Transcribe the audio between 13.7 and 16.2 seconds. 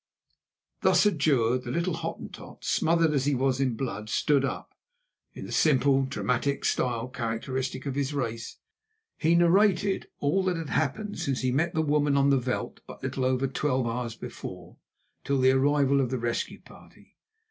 hours before, till the arrival of the